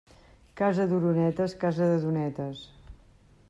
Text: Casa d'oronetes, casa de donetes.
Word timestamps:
Casa 0.61 0.87
d'oronetes, 0.93 1.55
casa 1.67 1.91
de 1.93 2.01
donetes. 2.07 2.65